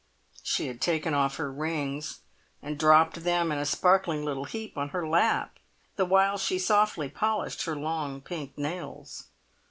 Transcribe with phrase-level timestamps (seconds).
[0.41, 2.21] She had taken off her rings
[2.59, 5.59] and dropped them in a sparkling little heap on her lap,
[5.95, 9.27] the while she softly polished her long pink nails.